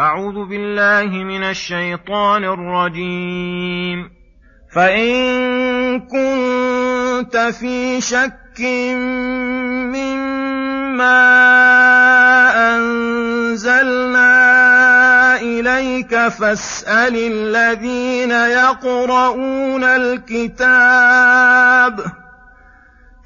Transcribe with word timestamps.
أعوذ 0.00 0.48
بالله 0.48 1.24
من 1.24 1.44
الشيطان 1.44 2.44
الرجيم. 2.44 4.10
فإن 4.74 6.00
كنت 6.00 7.36
في 7.36 8.00
شك 8.00 8.60
مما 9.90 11.18
أنزلنا 12.76 14.28
إليك 15.40 16.28
فاسأل 16.28 17.16
الذين 17.16 18.30
يقرؤون 18.30 19.84
الكتاب 19.84 21.38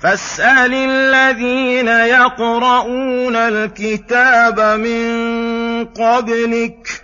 فاسأل 0.02 0.74
الذين 0.74 1.88
يقرؤون 1.88 3.36
الكتاب 3.36 4.60
من 4.60 5.41
قبلك 5.84 7.02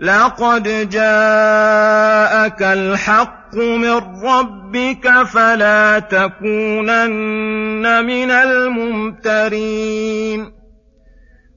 لقد 0.00 0.90
جاءك 0.90 2.62
الحق 2.62 3.56
من 3.56 4.24
ربك 4.24 5.22
فلا 5.22 5.98
تكونن 5.98 8.04
من 8.04 8.30
الممترين. 8.30 9.88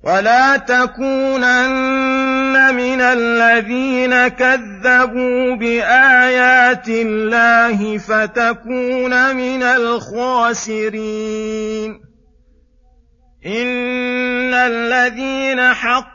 ولا 0.03 0.57
تكونن 0.57 2.75
من 2.75 3.01
الذين 3.01 4.27
كذبوا 4.27 5.55
بآيات 5.55 6.89
الله 6.89 7.97
فتكون 7.97 9.35
من 9.35 9.63
الخاسرين. 9.63 10.91
إن 13.45 14.53
الذين 14.53 15.73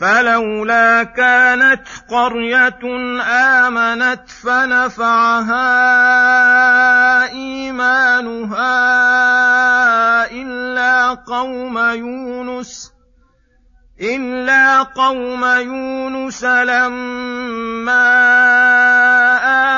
فلولا 0.00 1.02
كانت 1.02 1.82
قرية 2.10 2.80
آمنت 3.22 4.30
فنفعها 4.42 5.62
إيمانها 7.32 8.70
إلا 10.30 11.14
قوم 11.14 11.78
يونس 11.78 12.92
إلا 14.00 14.82
قوم 14.82 15.44
يونس 15.44 16.44
لما 16.44 18.06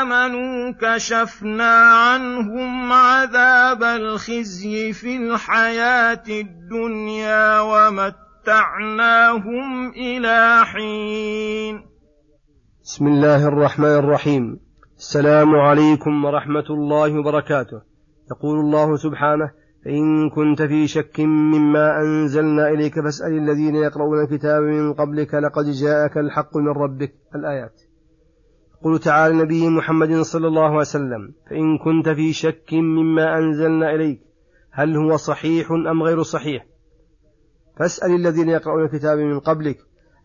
آمنوا 0.03 0.75
كشفنا 0.81 1.81
عنهم 1.81 2.93
عذاب 2.93 3.83
الخزي 3.83 4.93
في 4.93 5.17
الحياة 5.17 6.23
الدنيا 6.29 7.61
ومت 7.61 8.28
متعناهم 8.49 9.91
إلى 9.91 10.65
حين. 10.65 11.85
بسم 12.83 13.07
الله 13.07 13.49
الرحمن 13.49 13.99
الرحيم. 13.99 14.61
السلام 14.99 15.57
عليكم 15.57 16.25
ورحمة 16.25 16.69
الله 16.71 17.19
وبركاته. 17.19 17.81
يقول 18.31 18.61
الله 18.61 18.97
سبحانه 18.97 19.51
فإن 19.85 20.31
كنت 20.31 20.63
في 20.63 20.87
شك 20.87 21.21
مما 21.21 22.01
أنزلنا 22.01 22.69
إليك 22.69 22.95
فاسأل 22.95 23.33
الذين 23.39 23.75
يقرؤون 23.75 24.25
الكتاب 24.25 24.63
من 24.63 24.93
قبلك 24.93 25.35
لقد 25.35 25.65
جاءك 25.71 26.19
الحق 26.19 26.57
من 26.57 26.69
ربك. 26.69 27.15
الآيات. 27.35 27.83
يقول 28.81 28.99
تعالى 28.99 29.35
النبي 29.35 29.69
محمد 29.69 30.13
صلى 30.21 30.47
الله 30.47 30.65
عليه 30.65 30.77
وسلم 30.77 31.35
فإن 31.51 31.79
كنت 31.79 32.09
في 32.09 32.33
شك 32.33 32.75
مما 32.75 33.39
أنزلنا 33.39 33.95
إليك 33.95 34.21
هل 34.73 34.97
هو 34.97 35.17
صحيح 35.17 35.71
أم 35.71 36.03
غير 36.03 36.23
صحيح؟ 36.23 36.78
فاسأل 37.79 38.15
الذين 38.15 38.49
يقرؤون 38.49 38.85
الكتاب 38.85 39.19
من 39.19 39.41
قبلك 39.41 39.79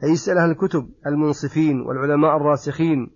أي 0.04 0.14
اسأل 0.14 0.38
أهل 0.38 0.52
الكتب 0.52 0.90
المنصفين 1.08 1.82
والعلماء 1.82 2.38
الراسخين 2.38 3.12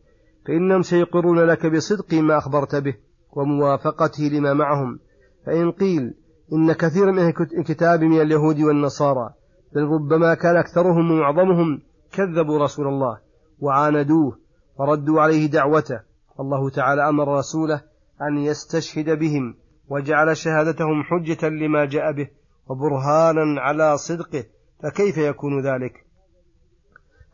فإنهم 0.48 0.82
سيقرون 0.82 1.40
لك 1.40 1.66
بصدق 1.66 2.14
ما 2.14 2.38
أخبرت 2.38 2.76
به 2.76 2.96
وموافقته 3.32 4.24
لما 4.24 4.54
معهم. 4.54 5.00
فإن 5.46 5.72
قيل 5.72 6.14
إن 6.54 6.74
كثيرا 6.74 7.12
من 7.12 7.34
الكتاب 7.60 8.04
من 8.04 8.22
اليهود 8.22 8.60
والنصارى 8.60 9.30
بل 9.76 9.82
ربما 9.82 10.34
كان 10.34 10.56
أكثرهم 10.58 11.12
ومعظمهم 11.12 11.82
كذبوا 12.12 12.64
رسول 12.64 12.88
الله 12.88 13.18
وعاندوه 13.60 14.38
وردوا 14.80 15.22
عليه 15.22 15.48
دعوته. 15.48 16.00
الله 16.40 16.70
تعالى 16.70 17.10
أمر 17.10 17.38
رسوله 17.38 17.82
أن 18.22 18.38
يستشهد 18.38 19.20
بهم 19.20 19.56
وجعل 19.90 20.38
شهادتهم 20.38 21.04
حجة 21.04 21.50
لما 21.50 21.86
جاء 21.86 22.12
به. 22.12 22.28
وبرهانا 22.70 23.62
على 23.62 23.98
صدقه 23.98 24.44
فكيف 24.84 25.18
يكون 25.18 25.62
ذلك؟ 25.68 25.94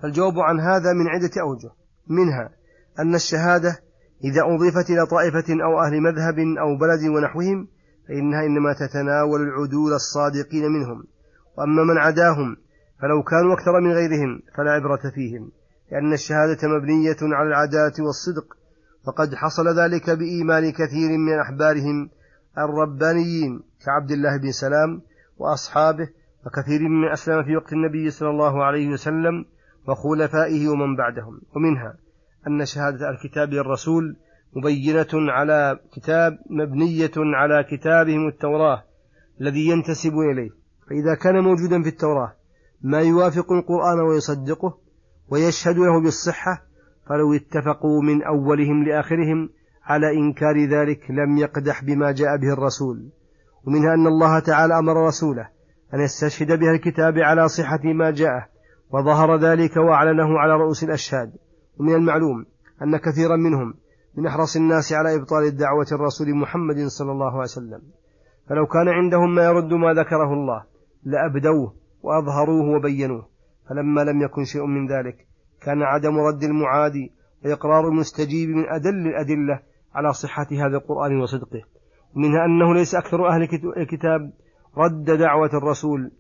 فالجواب 0.02 0.40
عن 0.40 0.60
هذا 0.60 0.94
من 0.94 1.08
عدة 1.08 1.42
أوجه. 1.42 1.72
منها 2.08 2.50
أن 3.00 3.16
الشهادة 3.16 3.80
إذا 4.24 4.42
أضيفت 4.42 4.90
إلى 4.90 5.06
طائفة 5.06 5.64
أو 5.64 5.82
أهل 5.82 6.02
مذهب 6.02 6.40
أو 6.40 6.78
بلد 6.78 7.10
ونحوهم 7.16 7.68
فإنها 8.08 8.46
إنما 8.46 8.74
تتناول 8.74 9.42
العدول 9.42 9.94
الصادقين 9.94 10.72
منهم. 10.72 11.04
وأما 11.58 11.84
من 11.84 11.98
عداهم 11.98 12.58
فلو 13.02 13.24
كانوا 13.24 13.54
أكثر 13.54 13.82
من 13.82 13.92
غيرهم 13.92 14.42
فلا 14.58 14.72
عبرة 14.72 15.12
فيهم 15.16 15.52
لأن 15.92 16.14
الشهادة 16.14 16.68
مبنية 16.68 17.18
على 17.22 17.48
العدالة 17.48 17.94
والصدق 18.06 18.58
فقد 19.06 19.36
حصل 19.36 19.80
ذلك 19.80 20.10
بإيمان 20.10 20.72
كثير 20.72 21.18
من 21.18 21.40
أحبارهم 21.40 22.10
الربانيين 22.58 23.62
كعبد 23.86 24.12
الله 24.12 24.38
بن 24.38 24.52
سلام 24.52 25.02
وأصحابه 25.38 26.10
وكثير 26.46 26.82
من 26.90 27.12
أسلم 27.12 27.44
في 27.44 27.56
وقت 27.56 27.74
النبي 27.74 28.10
صلى 28.10 28.30
الله 28.30 28.64
عليه 28.64 28.90
وسلم 28.90 29.46
وخلفائه 29.88 30.68
ومن 30.68 30.96
بعدهم. 30.96 31.42
ومنها 31.56 31.96
أن 32.48 32.66
شهادة 32.66 33.10
الكتاب 33.10 33.50
للرسول 33.50 34.16
مبينة 34.56 35.32
على 35.32 35.80
كتاب 35.94 36.40
مبنية 36.50 37.12
على 37.18 37.64
كتابهم 37.64 38.28
التوراة 38.28 38.84
الذي 39.42 39.68
ينتسب 39.68 40.14
إليه. 40.14 40.50
فإذا 40.90 41.16
كان 41.16 41.44
موجودا 41.44 41.82
في 41.82 41.90
التوراة 41.90 42.34
ما 42.82 43.02
يوافق 43.02 43.52
القرآن 43.52 44.00
ويصدقه 44.00 44.78
ويشهد 45.30 45.78
له 45.78 46.02
بالصحة 46.02 46.64
فلو 47.08 47.34
اتفقوا 47.34 48.02
من 48.02 48.24
أولهم 48.24 48.84
لآخرهم 48.84 49.50
على 49.84 50.12
إنكار 50.12 50.66
ذلك 50.66 51.12
لم 51.12 51.38
يقدح 51.38 51.84
بما 51.84 52.12
جاء 52.12 52.38
به 52.38 52.54
الرسول. 52.54 53.10
ومنها 53.68 53.94
أن 53.94 54.08
الله 54.08 54.40
تعالى 54.40 54.80
أمر 54.80 55.08
رسوله 55.08 55.50
أن 55.94 56.00
يستشهد 56.00 56.60
بها 56.60 56.72
الكتاب 56.72 57.18
على 57.18 57.48
صحة 57.48 57.84
ما 57.84 58.12
جاءه 58.12 58.48
وظهر 58.92 59.38
ذلك 59.38 59.78
وأعلنه 59.78 60.40
على 60.40 60.54
رؤوس 60.54 60.84
الأشهاد. 60.84 61.34
ومن 61.80 61.96
المعلوم 61.96 62.46
أن 62.82 62.98
كثيرا 62.98 63.36
منهم 63.36 63.74
من 64.16 64.28
أحرص 64.28 64.56
الناس 64.56 64.94
على 64.94 65.16
إبطال 65.16 65.44
الدعوة 65.44 65.88
الرسول 65.92 66.36
محمد 66.36 66.88
صلى 66.88 67.12
الله 67.12 67.32
عليه 67.32 67.42
وسلم. 67.42 67.82
فلو 68.50 68.66
كان 68.66 68.88
عندهم 68.88 69.36
ما 69.36 69.44
يرد 69.44 69.74
ما 69.74 69.94
ذكره 69.94 70.34
الله 70.34 70.64
لأبدوه 71.04 71.74
وأظهروه 72.02 72.76
وبينوه. 72.76 73.28
فلما 73.70 74.02
لم 74.02 74.22
يكن 74.22 74.44
شيء 74.44 74.66
من 74.66 74.88
ذلك 74.88 75.28
كان 75.62 75.82
عدم 75.82 76.20
رد 76.20 76.44
المعادي 76.44 77.12
وإقرار 77.46 77.88
المستجيب 77.88 78.50
من 78.50 78.70
أدل 78.70 79.08
الأدلة 79.08 79.60
على 79.96 80.14
صحة 80.14 80.48
هذا 80.52 80.78
القرآن 80.78 81.22
وصدقه. 81.22 81.73
منها 82.16 82.46
أنه 82.46 82.74
ليس 82.74 82.96
أكثر 82.96 83.28
أهل 83.28 83.42
الكتاب 83.78 84.34
رد 84.78 85.04
دعوة 85.04 85.50
الرسول 85.54 86.12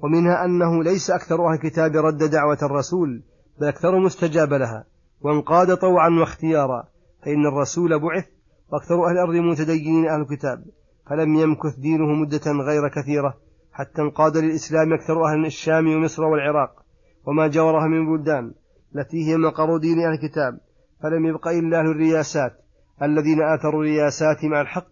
ومنها 0.00 0.44
أنه 0.44 0.82
ليس 0.82 1.10
أكثر 1.10 1.46
أهل 1.46 1.54
الكتاب 1.54 1.96
رد 1.96 2.18
دعوة 2.30 2.58
الرسول 2.62 3.22
بل 3.60 3.66
أكثر 3.66 3.98
مستجاب 3.98 4.52
لها 4.52 4.84
وانقاد 5.20 5.76
طوعا 5.76 6.08
واختيارا 6.20 6.84
فإن 7.24 7.46
الرسول 7.46 7.98
بعث 7.98 8.24
وأكثر 8.72 9.06
أهل 9.06 9.12
الأرض 9.12 9.34
متدينين 9.34 10.08
أهل 10.08 10.20
الكتاب 10.20 10.64
فلم 11.10 11.34
يمكث 11.34 11.76
دينه 11.76 12.06
مدة 12.06 12.52
غير 12.66 12.88
كثيرة 12.88 13.34
حتى 13.72 14.02
انقاد 14.02 14.36
للإسلام 14.36 14.92
أكثر 14.92 15.24
أهل 15.26 15.46
الشام 15.46 15.86
ومصر 15.86 16.24
والعراق 16.24 16.84
وما 17.26 17.48
جاورها 17.48 17.86
من 17.86 18.16
بلدان 18.16 18.52
التي 18.96 19.28
هي 19.28 19.36
مقر 19.36 19.76
دين 19.76 19.98
أهل 19.98 20.12
الكتاب 20.12 20.60
فلم 21.02 21.26
يبق 21.26 21.48
إلا 21.48 21.80
أهل 21.80 21.86
الرياسات. 21.86 22.52
الذين 23.02 23.42
آثروا 23.42 23.82
الرياسات 23.82 24.44
مع 24.44 24.60
الحق 24.60 24.90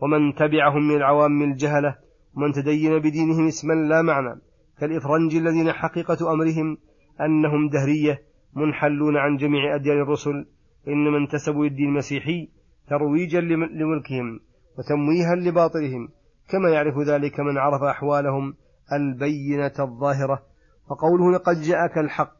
ومن 0.00 0.34
تبعهم 0.34 0.88
من 0.88 0.96
العوام 0.96 1.42
الجهلة 1.42 1.96
ومن 2.36 2.52
تدين 2.52 2.98
بدينهم 2.98 3.46
اسما 3.46 3.72
لا 3.72 4.02
معنى 4.02 4.40
كالإفرنج 4.78 5.36
الذين 5.36 5.72
حقيقة 5.72 6.32
أمرهم 6.32 6.76
أنهم 7.20 7.68
دهرية 7.68 8.22
منحلون 8.56 9.16
عن 9.16 9.36
جميع 9.36 9.74
أديان 9.74 10.00
الرسل 10.02 10.46
إنما 10.88 11.18
انتسبوا 11.18 11.64
للدين 11.64 11.88
المسيحي 11.88 12.48
ترويجا 12.88 13.40
لملكهم 13.40 14.40
وتمويها 14.78 15.34
لباطلهم 15.34 16.08
كما 16.48 16.70
يعرف 16.70 16.98
ذلك 16.98 17.40
من 17.40 17.58
عرف 17.58 17.82
أحوالهم 17.82 18.54
البينة 18.92 19.72
الظاهرة. 19.78 20.42
وقوله 20.90 21.32
لقد 21.32 21.60
جاءك 21.60 21.98
الحق 21.98 22.36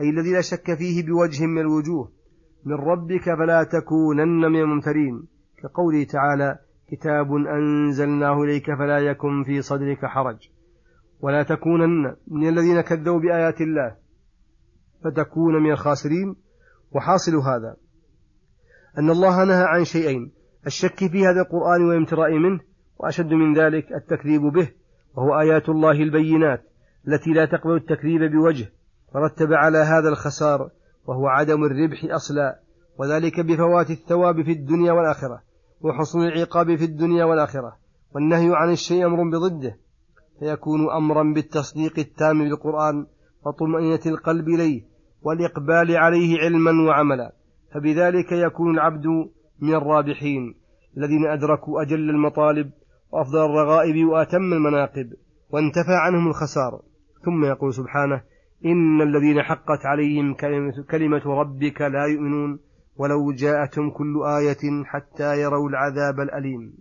أي 0.00 0.10
الذي 0.10 0.32
لا 0.32 0.40
شك 0.40 0.74
فيه 0.74 1.06
بوجه 1.06 1.46
من 1.46 1.58
الوجوه 1.58 2.12
من 2.64 2.74
ربك 2.74 3.24
فلا 3.24 3.64
تكونن 3.64 4.52
من 4.52 4.60
الممترين. 4.60 5.28
كقوله 5.62 6.04
تعالى 6.04 6.58
كتاب 6.88 7.32
أنزلناه 7.32 8.42
إليك 8.42 8.66
فلا 8.78 8.98
يكن 8.98 9.44
في 9.44 9.62
صدرك 9.62 10.06
حرج. 10.06 10.48
ولا 11.20 11.42
تكونن 11.42 12.16
من 12.28 12.48
الذين 12.48 12.80
كذبوا 12.80 13.20
بآيات 13.20 13.60
الله 13.60 13.96
فتكون 15.04 15.62
من 15.62 15.70
الخاسرين. 15.72 16.36
وحاصل 16.92 17.36
هذا 17.36 17.76
أن 18.98 19.10
الله 19.10 19.44
نهى 19.44 19.64
عن 19.64 19.84
شيئين 19.84 20.32
الشك 20.66 20.98
في 20.98 21.26
هذا 21.26 21.40
القرآن 21.40 21.84
والامتراء 21.84 22.38
منه 22.38 22.60
وأشد 22.98 23.32
من 23.32 23.54
ذلك 23.54 23.92
التكذيب 23.92 24.40
به 24.40 24.70
وهو 25.14 25.40
آيات 25.40 25.68
الله 25.68 25.90
البينات 26.02 26.64
التي 27.08 27.30
لا 27.30 27.44
تقبل 27.44 27.76
التكذيب 27.76 28.20
بوجه 28.32 28.72
فرتب 29.14 29.52
على 29.52 29.78
هذا 29.78 30.08
الخسار 30.08 30.70
وهو 31.06 31.26
عدم 31.26 31.64
الربح 31.64 32.04
أصلا 32.04 32.60
وذلك 32.98 33.40
بفوات 33.40 33.90
الثواب 33.90 34.42
في 34.42 34.52
الدنيا 34.52 34.92
والآخرة 34.92 35.42
وحصول 35.80 36.26
العقاب 36.26 36.76
في 36.76 36.84
الدنيا 36.84 37.24
والآخرة 37.24 37.76
والنهي 38.14 38.50
عن 38.54 38.72
الشيء 38.72 39.06
أمر 39.06 39.30
بضده. 39.30 39.76
فيكون 40.40 40.90
أمرا 40.90 41.34
بالتصديق 41.34 41.98
التام 41.98 42.38
بالقرآن 42.38 43.06
وطمأنينة 43.46 44.00
القلب 44.06 44.48
إليه 44.48 44.82
والإقبال 45.22 45.96
عليه 45.96 46.38
علما 46.38 46.70
وعملا. 46.88 47.32
فبذلك 47.74 48.32
يكون 48.32 48.74
العبد 48.74 49.06
من 49.60 49.74
الرابحين 49.74 50.54
الذين 50.96 51.26
أدركوا 51.26 51.82
أجل 51.82 52.10
المطالب 52.10 52.70
وأفضل 53.12 53.44
الرغائب 53.44 54.08
وأتم 54.08 54.52
المناقب 54.52 55.12
وانتفى 55.50 55.94
عنهم 56.04 56.28
الخسار. 56.28 56.82
ثم 57.24 57.44
يقول 57.44 57.74
سبحانه 57.74 58.22
إن 58.64 59.02
الذين 59.02 59.42
حقت 59.42 59.86
عليهم 59.86 60.34
كلمة 60.90 61.22
ربك 61.26 61.80
لا 61.80 62.04
يؤمنون 62.04 62.58
ولو 62.96 63.32
جاءتهم 63.32 63.90
كل 63.90 64.22
آية 64.26 64.84
حتى 64.84 65.40
يروا 65.40 65.68
العذاب 65.68 66.20
الأليم. 66.20 66.74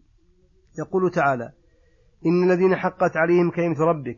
يقول 0.80 1.12
تعالى 1.12 1.52
إن 2.26 2.52
الذين 2.52 2.76
حقت 2.76 3.18
عليهم 3.18 3.52
كلمة 3.52 3.80
ربك 3.80 4.18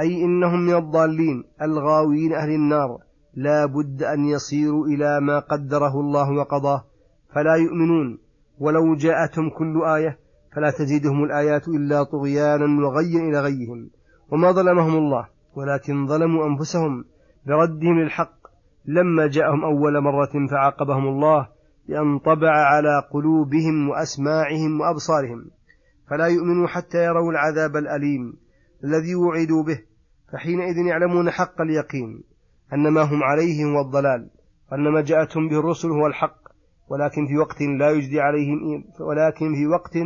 أي 0.00 0.24
إنهم 0.24 0.60
من 0.66 0.74
الضالين 0.74 1.44
الغاوين 1.62 2.32
أهل 2.32 2.50
النار 2.50 2.98
لا 3.34 3.66
بد 3.66 4.02
أن 4.02 4.24
يصيروا 4.24 4.86
إلى 4.86 5.20
ما 5.20 5.38
قدره 5.38 6.00
الله 6.00 6.30
وقضاه 6.38 6.84
فلا 7.34 7.54
يؤمنون 7.54 8.18
ولو 8.58 8.94
جاءتهم 8.94 9.50
كل 9.50 9.82
آية 9.84 10.18
فلا 10.56 10.70
تزيدهم 10.70 11.24
الآيات 11.24 11.68
إلا 11.68 12.02
طغيانا 12.02 12.86
وغيا 12.86 13.20
إلى 13.20 13.40
غيهم. 13.40 13.90
وما 14.32 14.52
ظلمهم 14.52 14.96
الله 14.96 15.33
ولكن 15.56 16.06
ظلموا 16.06 16.46
أنفسهم 16.46 17.04
بردهم 17.46 18.00
للحق. 18.00 18.34
لما 18.86 19.26
جاءهم 19.26 19.64
أول 19.64 20.00
مرة 20.00 20.46
فعاقبهم 20.50 21.08
الله 21.08 21.48
بأن 21.88 22.18
طبع 22.18 22.50
على 22.50 23.02
قلوبهم 23.12 23.88
وأسماعهم 23.88 24.80
وأبصارهم. 24.80 25.50
فلا 26.10 26.26
يؤمنوا 26.26 26.66
حتى 26.66 27.04
يروا 27.04 27.32
العذاب 27.32 27.76
الأليم 27.76 28.32
الذي 28.84 29.14
وعدوا 29.14 29.62
به 29.62 29.80
فحينئذ 30.32 30.76
يعلمون 30.76 31.30
حق 31.30 31.60
اليقين 31.60 32.22
أن 32.72 32.88
ما 32.88 33.02
هم 33.02 33.22
عليه 33.22 33.64
هو 33.64 33.80
الضلال 33.80 34.30
وأن 34.72 34.92
ما 34.92 35.00
جاءتهم 35.00 35.48
به 35.48 35.58
الرسل 35.58 35.88
هو 35.88 36.06
الحق. 36.06 36.44
ولكن 36.88 37.26
في 37.26 37.38
وقت 37.38 37.62
لا 37.78 37.90
يجدي 37.90 38.20
عليهم 38.20 38.84
ولكن 39.00 39.54
في 39.54 39.66
وقت 39.66 39.96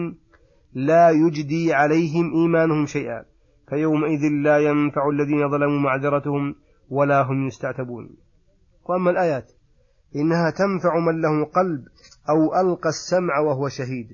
لا 0.73 1.11
يجدي 1.11 1.75
عليهم 1.75 2.33
إيمانهم 2.35 2.87
شيئا. 2.87 3.25
فيومئذ 3.71 4.21
لا 4.43 4.59
ينفع 4.59 5.09
الذين 5.09 5.51
ظلموا 5.51 5.81
معذرتهم 5.81 6.55
ولا 6.91 7.23
هم 7.23 7.47
يستعتبون. 7.47 8.17
وأما 8.89 9.11
الآيات 9.11 9.53
إنها 10.17 10.51
تنفع 10.51 10.99
من 10.99 11.21
له 11.21 11.45
قلب 11.45 11.85
أو 12.31 12.61
ألقى 12.61 12.89
السمع 12.89 13.39
وهو 13.39 13.69
شهيد. 13.69 14.09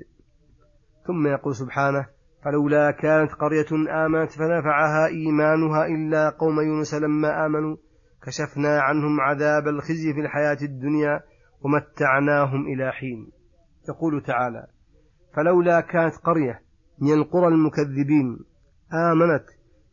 ثم 1.06 1.27
يقول 1.27 1.55
سبحانه 1.55 2.06
فلولا 2.45 2.91
كانت 2.91 3.33
قرية 3.33 4.05
آمنت 4.06 4.33
فنفعها 4.33 5.06
إيمانها 5.06 5.87
إلا 5.87 6.31
قوم 6.31 6.61
يونس 6.61 6.95
لما 6.95 7.47
آمنوا 7.47 7.77
كشفنا 8.23 8.81
عنهم 8.81 9.21
عذاب 9.21 9.69
الخزي 9.69 10.15
في 10.15 10.21
الحياة 10.21 10.59
الدنيا 10.62 11.21
ومتعناهم 11.62 12.67
إلى 12.67 12.93
حين. 12.93 13.31
يقول 13.89 14.23
تعالى 14.23 14.67
فلولا 15.37 15.81
كانت 15.81 16.15
قرية 16.17 16.61
من 16.99 17.12
القرى 17.12 17.49
المكذبين 17.49 18.39
آمنت 18.93 19.45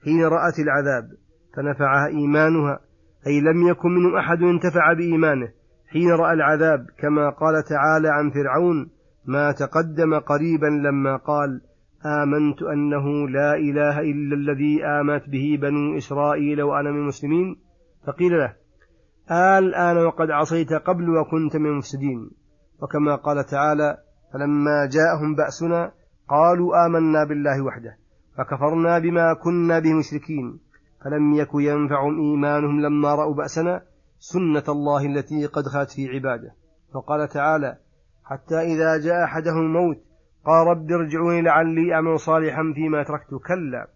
حين 0.03 0.23
رأت 0.23 0.59
العذاب 0.59 1.09
فنفعها 1.55 2.07
إيمانها 2.07 2.79
أي 3.27 3.41
لم 3.41 3.67
يكن 3.67 3.89
منهم 3.89 4.15
أحد 4.15 4.41
انتفع 4.41 4.93
بإيمانه 4.93 5.47
حين 5.91 6.11
رأى 6.11 6.33
العذاب 6.33 6.85
كما 6.97 7.29
قال 7.29 7.63
تعالى 7.63 8.09
عن 8.09 8.29
فرعون 8.29 8.89
ما 9.25 9.51
تقدم 9.51 10.19
قريبا 10.19 10.65
لما 10.65 11.17
قال 11.17 11.61
آمنت 12.05 12.61
أنه 12.61 13.29
لا 13.29 13.55
إله 13.55 13.99
إلا 13.99 14.35
الذي 14.35 14.85
آمنت 14.85 15.29
به 15.29 15.57
بنو 15.61 15.97
إسرائيل 15.97 16.61
وأنا 16.61 16.91
من 16.91 16.97
المسلمين. 16.97 17.55
فقيل 18.07 18.31
له 18.31 18.55
الآن 19.59 19.97
وقد 19.97 20.31
عصيت 20.31 20.73
قبل 20.73 21.09
وكنت 21.09 21.55
من 21.55 21.65
المفسدين. 21.65 22.31
وكما 22.81 23.15
قال 23.15 23.45
تعالى 23.45 23.97
فلما 24.33 24.89
جاءهم 24.91 25.35
بأسنا 25.35 25.91
قالوا 26.29 26.85
آمنا 26.85 27.23
بالله 27.23 27.61
وحده. 27.61 27.97
فكفرنا 28.37 28.99
بما 28.99 29.33
كنا 29.33 29.79
به 29.79 29.93
مشركين 29.93 30.59
فلم 31.03 31.33
يك 31.33 31.49
ينفعهم 31.53 32.19
إيمانهم 32.19 32.81
لما 32.81 33.15
رأوا 33.15 33.33
بأسنا 33.33 33.81
سنة 34.19 34.63
الله 34.69 35.05
التي 35.05 35.45
قد 35.45 35.63
خلت 35.63 35.91
في 35.91 36.07
عباده. 36.07 36.53
وقال 36.93 37.27
تعالى 37.27 37.77
حتى 38.23 38.55
إذا 38.55 38.97
جاء 38.97 39.23
أحدهم 39.23 39.57
الموت 39.57 39.97
قال 40.45 40.67
رب 40.67 40.91
ارجعوني 40.91 41.41
لعلي 41.41 41.93
أعمل 41.93 42.19
صالحا 42.19 42.73
فيما 42.75 43.03
تركت. 43.03 43.29
كلا. 43.47 43.87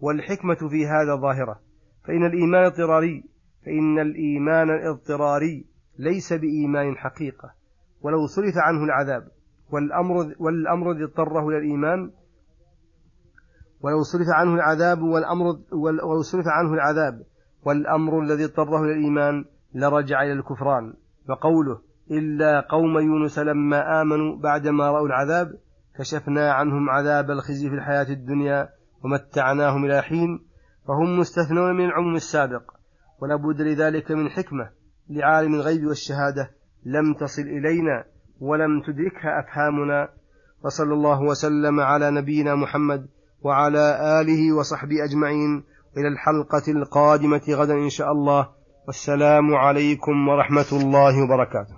والحكمة 0.00 0.68
في 0.70 0.86
هذا 0.86 1.16
ظاهرة. 1.16 1.60
فإن 2.04 2.26
الإيمان 2.26 2.64
اضطراري. 2.64 3.24
فإن 3.64 3.98
الإيمان 3.98 4.70
الاضطراري 4.70 5.66
ليس 5.98 6.32
بإيمان 6.32 6.96
حقيقة. 6.96 7.50
ولو 8.02 8.26
صرف 8.26 8.54
عنه 8.56 8.84
العذاب 8.84 9.28
والأمر 9.70 10.34
والأمر 10.38 10.90
الذي 10.90 11.04
اضطره 11.04 11.48
إلى 11.48 11.58
الإيمان 11.58 12.10
ولو 13.84 14.02
صرف 14.02 14.26
عنه 14.28 14.54
العذاب 14.54 15.02
والأمر 15.02 15.58
ولو 15.72 16.22
صرف 16.22 16.44
عنه 16.46 16.74
العذاب 16.74 17.22
والأمر 17.64 18.20
الذي 18.22 18.44
اضطره 18.44 18.82
إلى 18.84 18.92
الإيمان 18.92 19.44
لرجع 19.74 20.22
إلى 20.22 20.32
الكفران. 20.32 20.94
وقوله 21.28 21.80
إلا 22.10 22.60
قوم 22.60 22.98
يونس 22.98 23.38
لما 23.38 24.02
آمنوا 24.02 24.36
بعدما 24.36 24.90
رأوا 24.90 25.06
العذاب 25.06 25.48
كشفنا 25.98 26.52
عنهم 26.52 26.90
عذاب 26.90 27.30
الخزي 27.30 27.68
في 27.68 27.74
الحياة 27.74 28.12
الدنيا 28.12 28.68
ومتعناهم 29.04 29.84
إلى 29.84 30.02
حين 30.02 30.46
فهم 30.88 31.18
مستثنون 31.18 31.76
من 31.76 31.84
العموم 31.84 32.14
السابق. 32.14 32.62
ولا 33.20 33.36
بد 33.36 33.60
لذلك 33.60 34.10
من 34.10 34.28
حكمة 34.28 34.70
لعالم 35.10 35.54
الغيب 35.54 35.86
والشهادة 35.86 36.50
لم 36.86 37.14
تصل 37.14 37.42
إلينا 37.42 38.04
ولم 38.40 38.82
تدركها 38.86 39.40
أفهامنا. 39.40 40.08
وصلى 40.64 40.94
الله 40.94 41.22
وسلم 41.22 41.80
على 41.80 42.10
نبينا 42.10 42.54
محمد 42.54 43.06
وعلى 43.44 44.20
آله 44.20 44.52
وصحبه 44.52 45.04
أجمعين. 45.04 45.64
إلى 45.96 46.08
الحلقة 46.08 46.62
القادمة 46.68 47.42
غدا 47.50 47.74
إن 47.74 47.90
شاء 47.90 48.12
الله. 48.12 48.48
والسلام 48.86 49.54
عليكم 49.54 50.28
ورحمة 50.28 50.66
الله 50.72 51.22
وبركاته. 51.24 51.73